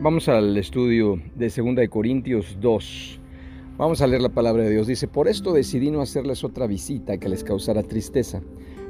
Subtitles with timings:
[0.00, 3.20] Vamos al estudio de 2 de Corintios 2.
[3.76, 4.86] Vamos a leer la palabra de Dios.
[4.86, 8.40] Dice, por esto decidí no hacerles otra visita que les causara tristeza,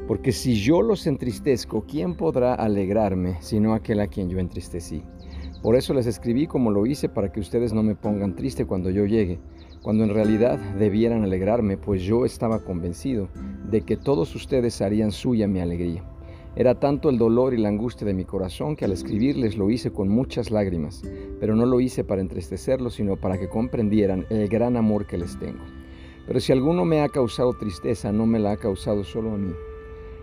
[0.07, 5.02] porque si yo los entristezco, ¿quién podrá alegrarme sino aquel a quien yo entristecí?
[5.62, 8.90] Por eso les escribí como lo hice para que ustedes no me pongan triste cuando
[8.90, 9.38] yo llegue,
[9.80, 13.30] cuando en realidad debieran alegrarme, pues yo estaba convencido
[13.70, 16.04] de que todos ustedes harían suya mi alegría.
[16.59, 19.92] Era tanto el dolor y la angustia de mi corazón que al escribirles lo hice
[19.92, 21.02] con muchas lágrimas,
[21.38, 25.38] pero no lo hice para entristecerlos, sino para que comprendieran el gran amor que les
[25.38, 25.62] tengo.
[26.27, 29.52] Pero si alguno me ha causado tristeza, no me la ha causado solo a mí,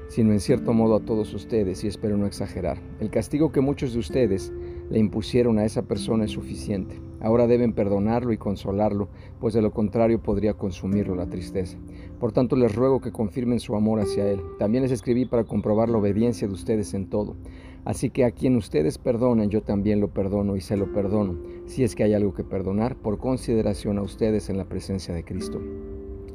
[0.09, 2.81] sino en cierto modo a todos ustedes, y espero no exagerar.
[2.99, 4.51] El castigo que muchos de ustedes
[4.89, 6.99] le impusieron a esa persona es suficiente.
[7.21, 11.77] Ahora deben perdonarlo y consolarlo, pues de lo contrario podría consumirlo la tristeza.
[12.19, 14.41] Por tanto, les ruego que confirmen su amor hacia Él.
[14.59, 17.35] También les escribí para comprobar la obediencia de ustedes en todo.
[17.83, 21.83] Así que a quien ustedes perdonen, yo también lo perdono y se lo perdono, si
[21.83, 25.61] es que hay algo que perdonar, por consideración a ustedes en la presencia de Cristo.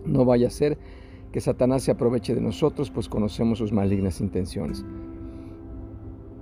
[0.07, 0.79] No vaya a ser
[1.33, 4.85] que Satanás se aproveche de nosotros, pues conocemos sus malignas intenciones.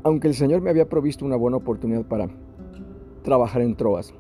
[0.09, 2.31] Aunque el Señor me había provisto una buena oportunidad para
[3.23, 4.15] trabajar en Troas,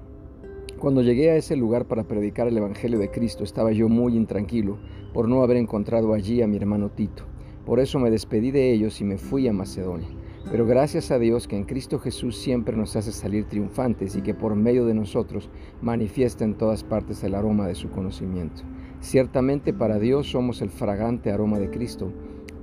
[0.78, 4.76] cuando llegué a ese lugar para predicar el Evangelio de Cristo estaba yo muy intranquilo
[5.14, 7.22] por no haber encontrado allí a mi hermano Tito.
[7.64, 10.08] Por eso me despedí de ellos y me fui a Macedonia.
[10.50, 14.34] Pero gracias a Dios que en Cristo Jesús siempre nos hace salir triunfantes y que
[14.34, 15.48] por medio de nosotros
[15.80, 18.60] manifiesta en todas partes el aroma de su conocimiento.
[19.00, 22.12] Ciertamente para Dios somos el fragante aroma de Cristo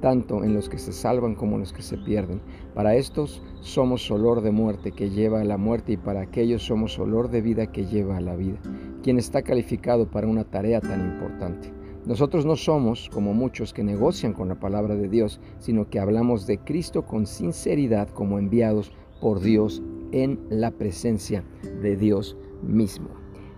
[0.05, 2.39] tanto en los que se salvan como en los que se pierden.
[2.75, 6.99] Para estos somos olor de muerte que lleva a la muerte y para aquellos somos
[6.99, 8.59] olor de vida que lleva a la vida.
[9.01, 11.73] ¿Quién está calificado para una tarea tan importante?
[12.05, 16.45] Nosotros no somos como muchos que negocian con la palabra de Dios, sino que hablamos
[16.45, 21.43] de Cristo con sinceridad como enviados por Dios en la presencia
[21.81, 23.09] de Dios mismo.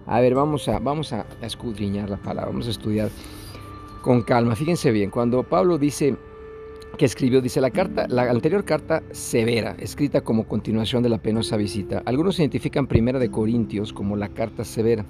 [0.05, 3.09] A ver, vamos a, vamos a escudriñar la palabra, vamos a estudiar
[4.01, 4.55] con calma.
[4.55, 6.15] Fíjense bien, cuando Pablo dice
[6.97, 11.55] que escribió, dice la carta, la anterior carta severa, escrita como continuación de la penosa
[11.55, 12.01] visita.
[12.05, 15.05] Algunos identifican Primera de Corintios como la carta severa,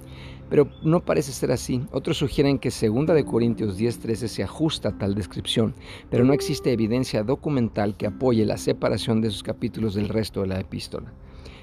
[0.50, 1.82] pero no parece ser así.
[1.92, 5.74] Otros sugieren que Segunda de Corintios 10:13 se ajusta a tal descripción,
[6.10, 10.48] pero no existe evidencia documental que apoye la separación de esos capítulos del resto de
[10.48, 11.14] la epístola.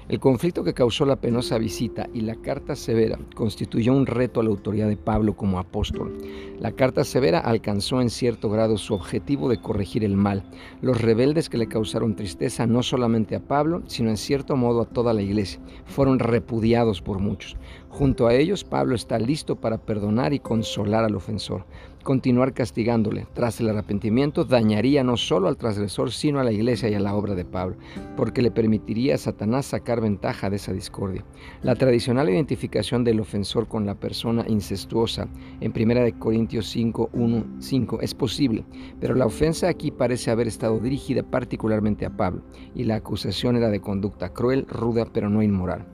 [0.07, 4.43] El conflicto que causó la penosa visita y la carta severa constituyó un reto a
[4.43, 6.15] la autoridad de Pablo como apóstol.
[6.59, 10.43] La carta severa alcanzó en cierto grado su objetivo de corregir el mal.
[10.79, 14.85] Los rebeldes que le causaron tristeza no solamente a Pablo, sino en cierto modo a
[14.85, 17.57] toda la iglesia, fueron repudiados por muchos.
[17.89, 21.65] Junto a ellos, Pablo está listo para perdonar y consolar al ofensor
[22.05, 23.27] continuar castigándole.
[23.33, 27.15] Tras el arrepentimiento dañaría no solo al transgresor, sino a la iglesia y a la
[27.15, 27.75] obra de Pablo,
[28.15, 31.25] porque le permitiría a Satanás sacar ventaja de esa discordia.
[31.63, 35.27] La tradicional identificación del ofensor con la persona incestuosa
[35.59, 38.63] en 1 Corintios 5, 1, 5 es posible,
[39.01, 42.43] pero la ofensa aquí parece haber estado dirigida particularmente a Pablo,
[42.75, 45.87] y la acusación era de conducta cruel, ruda, pero no inmoral.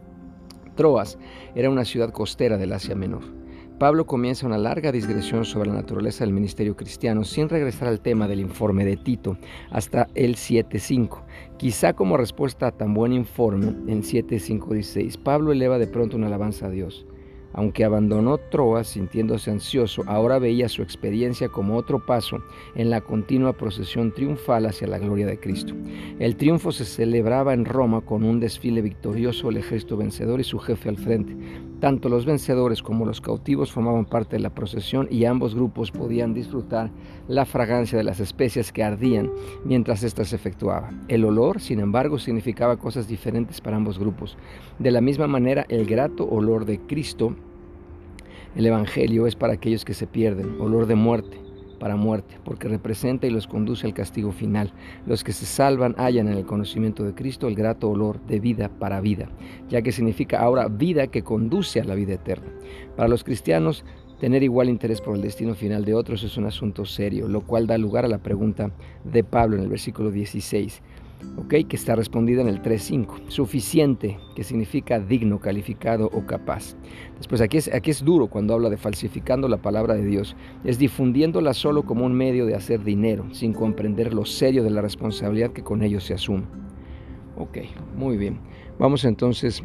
[0.75, 1.17] Troas
[1.55, 3.40] era una ciudad costera del Asia Menor.
[3.81, 8.27] Pablo comienza una larga digresión sobre la naturaleza del ministerio cristiano sin regresar al tema
[8.27, 9.37] del informe de Tito
[9.71, 11.23] hasta el 7.5.
[11.57, 16.67] Quizá como respuesta a tan buen informe, en 7.5.16, Pablo eleva de pronto una alabanza
[16.67, 17.07] a Dios.
[17.53, 22.43] Aunque abandonó Troas sintiéndose ansioso, ahora veía su experiencia como otro paso
[22.75, 25.73] en la continua procesión triunfal hacia la gloria de Cristo.
[26.19, 30.59] El triunfo se celebraba en Roma con un desfile victorioso, el ejército vencedor y su
[30.59, 31.35] jefe al frente.
[31.81, 36.31] Tanto los vencedores como los cautivos formaban parte de la procesión y ambos grupos podían
[36.31, 36.91] disfrutar
[37.27, 39.31] la fragancia de las especias que ardían
[39.65, 40.91] mientras ésta se efectuaba.
[41.07, 44.37] El olor, sin embargo, significaba cosas diferentes para ambos grupos.
[44.77, 47.35] De la misma manera, el grato olor de Cristo
[48.55, 51.41] el Evangelio es para aquellos que se pierden, olor de muerte
[51.81, 54.71] para muerte, porque representa y los conduce al castigo final.
[55.07, 58.69] Los que se salvan hallan en el conocimiento de Cristo el grato olor de vida
[58.69, 59.29] para vida,
[59.67, 62.51] ya que significa ahora vida que conduce a la vida eterna.
[62.95, 63.83] Para los cristianos,
[64.19, 67.65] tener igual interés por el destino final de otros es un asunto serio, lo cual
[67.65, 68.69] da lugar a la pregunta
[69.03, 70.83] de Pablo en el versículo 16
[71.51, 73.29] que está respondida en el 3.5.
[73.29, 76.77] Suficiente, que significa digno, calificado o capaz.
[77.17, 80.35] Después aquí es, aquí es duro cuando habla de falsificando la palabra de Dios.
[80.63, 84.81] Es difundiéndola solo como un medio de hacer dinero, sin comprender lo serio de la
[84.81, 86.45] responsabilidad que con ello se asume.
[87.37, 87.57] Ok,
[87.97, 88.39] muy bien.
[88.79, 89.63] Vamos entonces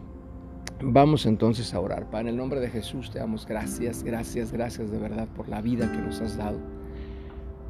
[0.82, 2.10] Vamos entonces a orar.
[2.10, 5.62] Para en el nombre de Jesús te damos gracias, gracias, gracias de verdad por la
[5.62, 6.75] vida que nos has dado.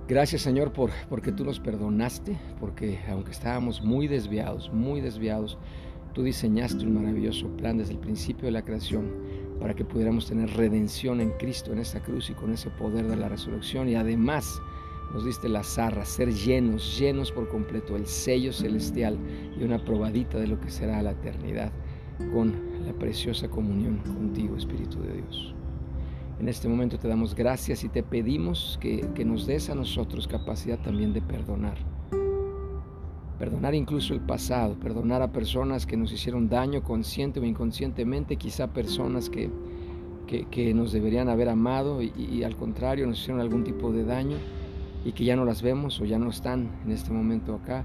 [0.09, 5.59] Gracias Señor por, porque tú nos perdonaste, porque aunque estábamos muy desviados, muy desviados,
[6.17, 9.13] Tú diseñaste un maravilloso plan desde el principio de la creación
[9.61, 13.17] para que pudiéramos tener redención en Cristo, en esa cruz y con ese poder de
[13.17, 13.87] la resurrección.
[13.87, 14.63] Y además
[15.13, 19.19] nos diste la zarra, ser llenos, llenos por completo, el sello celestial
[19.61, 21.71] y una probadita de lo que será la eternidad
[22.33, 22.55] con
[22.87, 25.56] la preciosa comunión contigo, Espíritu de Dios.
[26.39, 30.29] En este momento te damos gracias y te pedimos que, que nos des a nosotros
[30.29, 31.79] capacidad también de perdonar.
[33.39, 38.67] Perdonar incluso el pasado, perdonar a personas que nos hicieron daño consciente o inconscientemente, quizá
[38.73, 39.51] personas que,
[40.27, 44.37] que, nos deberían haber amado y, al contrario nos hicieron algún tipo de daño
[45.05, 47.85] y que ya no las vemos o ya no están en este momento acá.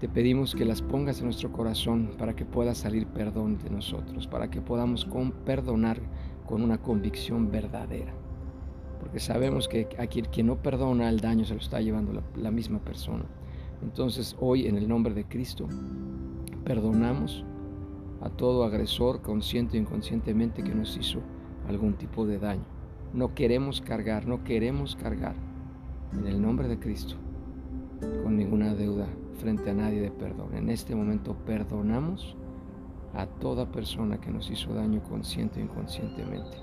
[0.00, 4.26] Te pedimos que las pongas en nuestro corazón para que pueda salir perdón de nosotros,
[4.26, 5.08] para que podamos
[5.44, 6.00] perdonar
[6.46, 8.12] con una convicción verdadera.
[9.00, 12.50] Porque sabemos que a quien, no perdona el daño se lo está llevando la, la
[12.50, 13.24] misma persona.
[13.82, 15.68] Entonces hoy en el nombre de Cristo
[16.64, 17.44] perdonamos
[18.20, 21.20] a todo agresor consciente o inconscientemente que nos hizo
[21.68, 22.64] algún tipo de daño.
[23.12, 25.36] No queremos cargar, no queremos cargar
[26.12, 27.16] en el nombre de Cristo
[28.22, 29.06] con ninguna deuda
[29.38, 30.54] frente a nadie de perdón.
[30.54, 32.36] En este momento perdonamos
[33.14, 36.56] a toda persona que nos hizo daño consciente o inconscientemente.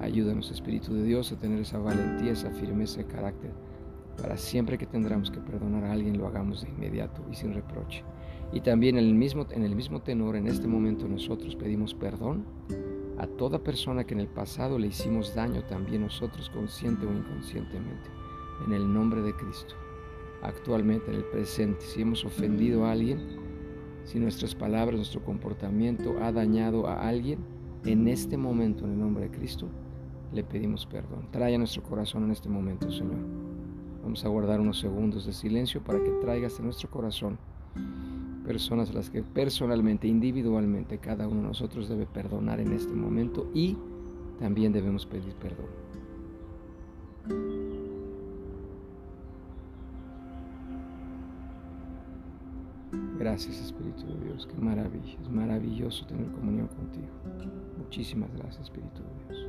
[0.00, 3.52] Ayúdanos, Espíritu de Dios, a tener esa valentía, esa firmeza de carácter,
[4.20, 8.04] para siempre que tendremos que perdonar a alguien, lo hagamos de inmediato y sin reproche.
[8.52, 12.44] Y también en el mismo, en el mismo tenor, en este momento nosotros pedimos perdón
[13.18, 18.10] a toda persona que en el pasado le hicimos daño, también nosotros, consciente o inconscientemente,
[18.66, 19.74] en el nombre de Cristo.
[20.42, 23.20] Actualmente, en el presente, si hemos ofendido a alguien,
[24.04, 27.38] si nuestras palabras, nuestro comportamiento ha dañado a alguien,
[27.84, 29.68] en este momento, en el nombre de Cristo,
[30.32, 31.28] le pedimos perdón.
[31.30, 33.18] Trae a nuestro corazón en este momento, Señor.
[34.02, 37.38] Vamos a guardar unos segundos de silencio para que traigas a nuestro corazón
[38.44, 43.48] personas a las que personalmente, individualmente, cada uno de nosotros debe perdonar en este momento
[43.54, 43.76] y
[44.40, 45.66] también debemos pedir perdón.
[53.22, 57.06] Gracias Espíritu de Dios, qué maravilla, es maravilloso tener comunión contigo.
[57.78, 59.48] Muchísimas gracias Espíritu de Dios.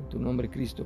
[0.00, 0.84] En tu nombre Cristo,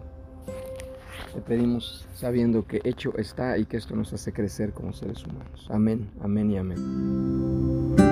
[1.32, 5.66] te pedimos sabiendo que hecho está y que esto nos hace crecer como seres humanos.
[5.70, 8.07] Amén, amén y amén.